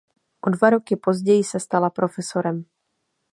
O 0.47 0.49
dva 0.51 0.69
roky 0.69 0.95
později 0.95 1.43
se 1.43 1.59
stala 1.59 1.89
profesorem. 1.89 2.65